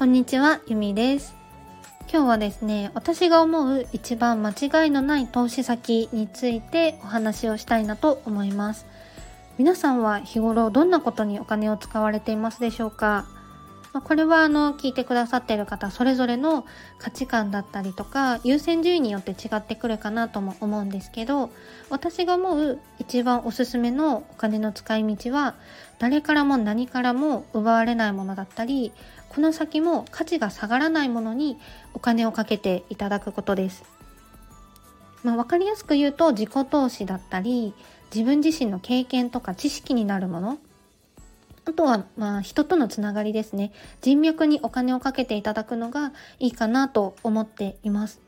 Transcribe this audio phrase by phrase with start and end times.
[0.00, 1.34] こんにちは、ゆみです。
[2.10, 8.86] 今日はですね、私が思う一番間違いのない投資先についてお話をしたいなと思います。
[9.58, 13.26] 皆さんは日頃どんなことにお金を使われていますでしょうか？
[13.92, 16.64] これはあの聞いてくださってる方それぞれの
[16.98, 21.50] 価値観だったりとか優先順位によって違ってくるかなとも思うんですけど
[21.88, 25.56] 私が思う一番おすすめのお金の使い道は
[25.98, 28.92] 誰からも何からも奪われないものだったり
[29.28, 31.58] この先も価値が下がらないものに
[31.92, 33.84] お金をかけていただくことです。
[35.22, 37.74] まあ、分かりやすく言うと自己投資だったり
[38.14, 40.58] 自分自身の経験とか知識になるもの
[41.70, 43.70] あとは、まあ、人とのつながりですね。
[44.00, 48.20] 人脈にお金をかけていただくのがいいかなと思っています。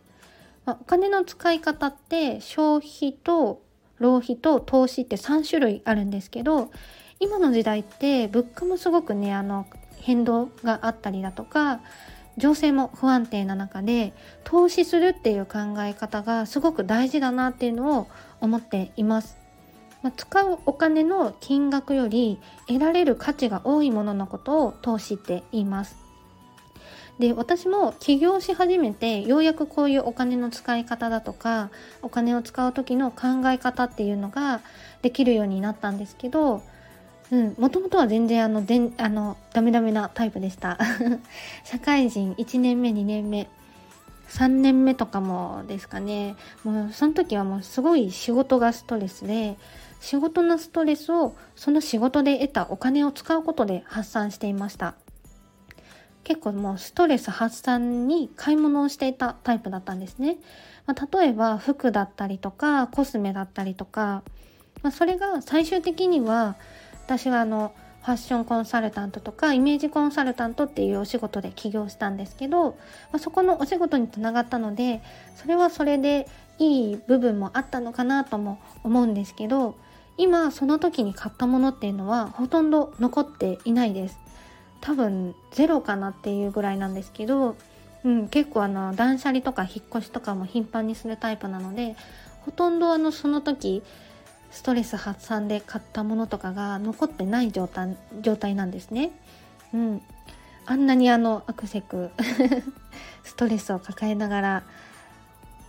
[0.65, 3.60] まあ、お金の使い方って消費と
[3.98, 6.70] 浪費と投資って3種類あるんですけど、
[7.18, 11.80] 今の時代って物価もすごくね、あの、変動があったりだとか、
[12.37, 14.12] 情勢も不安定な中で
[14.45, 18.09] 投資するっていう考え方がすごく大事だなっていうのを
[18.40, 19.41] 思っています。
[20.03, 25.97] まあ、使うお金の金額より得られる価値が多いもののことを投資って言います。
[27.19, 34.61] で私も起業し始めてようやくこういうお金の使い方だとかお金を使う時の考え方っていうのが
[35.03, 36.63] できるようになったんですけど
[37.59, 40.79] もともとは全然あのであのダメダメなタイプでした
[41.65, 43.49] 社会人1年目2年目
[44.28, 46.37] 3年目とかもですかね。
[46.65, 49.56] もうその時はもうすごい仕事がストレスで
[50.01, 54.95] 仕事のストレスをその仕事で得たお金を使うことで発散していました。
[56.24, 60.37] 結構もうストレス発散に買い物をしていたタイプだったんですね、
[60.87, 64.22] まあ、例えば服だったりとかコスメだったりとか、
[64.82, 66.56] まあ、それが最終的には
[67.04, 72.75] 私はあのファッションコンサルタントとかイメージコンサルタントっていうお仕事で起業したんですけど、ま
[73.15, 75.03] あ、そこのお仕事につながったので
[75.37, 79.77] それはそれでいい部分もあったのかなとも思うんですけど
[80.19, 84.19] 今その時に買ったものっていうのはほとんど残っていないです。
[84.81, 87.57] 多分ゼロかなっていうぐらいなんですけど、
[88.05, 91.95] うん、結構あの断捨離とか引っ越しとかも頻繁にするタイプなので
[92.41, 93.83] ほとんどあのその時
[94.53, 99.11] ストレス発散で買ったものとかが残ってない状態状態なんですね。
[99.75, 100.03] うん、
[100.67, 102.11] あんなにあのアクセク
[103.25, 104.62] ストレスを抱えながら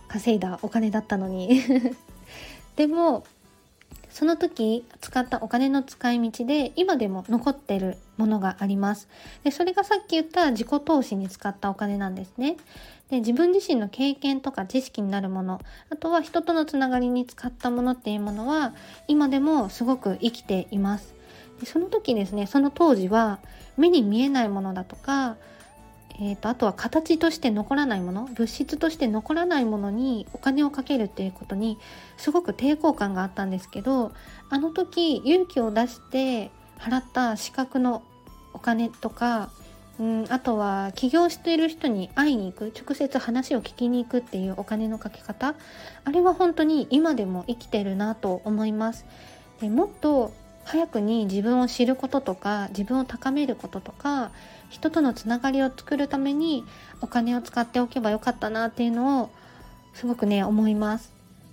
[0.06, 1.62] 稼いだお金だったのに
[2.76, 3.24] でも
[4.14, 9.08] その時使ったお金の使い道で今でも残ってるものがあります。
[9.42, 12.56] で、それがさっき言った自己投資に使ったお金なんですね。
[13.10, 15.60] で、自分自身の経験とか知識になるもの、
[15.90, 18.72] あとは人とのつながりに使ったものっていうものは
[19.08, 21.12] 今でもすごく生きています。
[21.58, 23.40] でその時ですね、その当時は
[23.76, 25.36] 目に見えないものだとか、
[26.20, 31.78] えーと、あとは形として残らないもの物質として残らないものにお金をかけるっていうことに
[32.16, 34.12] すごく抵抗感があったんですけど
[34.48, 38.02] あの時勇気を出して払った資格の
[38.52, 39.50] お金とか、
[39.98, 45.56] うん、あとは起業している人に会いに行く直接話を聞きに行くっていうお金のかけ方
[46.04, 49.04] あれは本当に今でも生きてるなと思います。
[49.60, 50.32] でもっと
[50.64, 54.32] 早くに自分を知ることとか自分を高めることとか
[54.74, 56.64] 人とのつながりを作るために
[57.00, 59.30] お金を使っておけばよかったなっていうのを
[59.94, 61.12] すごくね思います。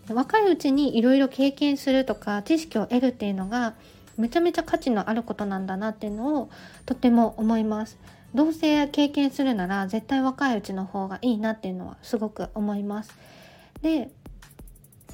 [0.09, 3.76] 若いうちにいろいろ経験するとか知識を得るっていうのが
[4.18, 6.50] めちゃめちゃ価値のあることなんだなっていうのを
[6.88, 8.00] とても思います。
[8.34, 13.16] 同棲経験するなら絶対若いうちの方がいいなっていうのはすごく思います。
[13.84, 14.09] で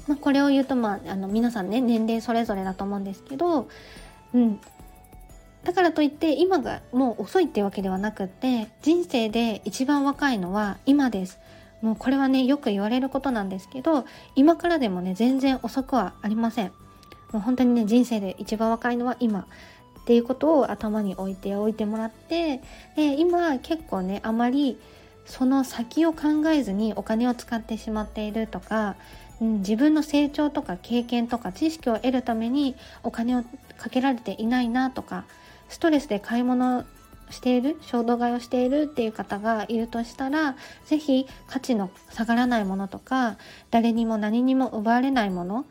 [0.08, 3.68] まあ、これを言うと、まあ、あの皆さんね年齢それぞれだと思うんですけど、
[4.32, 4.58] うん、
[5.64, 11.38] だからといって今がもう遅いってわけではなくって人生で一番若いのは今です。
[11.82, 14.04] もうこれはねよく言われることなんですけど
[14.34, 16.72] 今からでもね全然遅くはありません。
[17.32, 22.62] もう本当にね人生で一番若いのは今っていうことを頭に置いておいてもらって
[22.96, 24.78] で今結構ねあまり
[25.26, 28.96] その先を考えずにお金を使ってしまっているとか
[29.40, 33.44] うん、自分の成長とか経験とか知識を得るためにお金を
[33.76, 35.24] かけられていないなとか
[35.68, 36.84] ストレスで買い物
[37.30, 40.56] している衝動買いをしているっていう方がいるとしたら
[40.86, 43.36] 是非価値の下がらないものとか
[43.70, 45.66] 誰にも何にも奪われないもの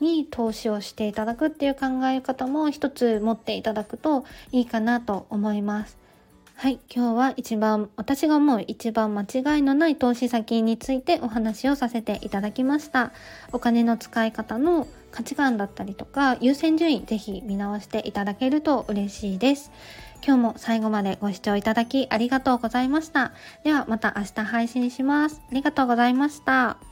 [0.00, 6.01] に投資をしていただくっていう考え方も一つ持っていただくといいかなと思います。
[6.62, 13.10] はい、今日は一番、私が思う一番間違いのない投資先についてお話をさせていただきました。
[13.50, 19.72] お金の使い方の価値観だったりとか優先順位ぜひ見直していただけると嬉しいです。
[20.24, 23.32] 今日も最後までご視聴いただきありがとうございました。
[23.64, 25.42] ではまた明日配信します。
[25.50, 26.91] ありがとうございました。